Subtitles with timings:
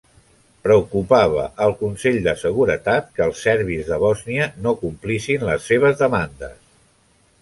[0.67, 6.57] Preocupava al Consell de Seguretat que els serbis de Bòsnia no complissin les seves demandes.